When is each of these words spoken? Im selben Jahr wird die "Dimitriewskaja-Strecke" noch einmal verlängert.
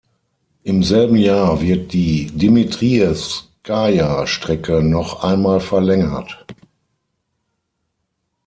Im 0.63 0.81
selben 0.81 1.15
Jahr 1.15 1.61
wird 1.61 1.93
die 1.93 2.25
"Dimitriewskaja-Strecke" 2.33 4.81
noch 4.81 5.23
einmal 5.23 5.59
verlängert. 5.59 6.43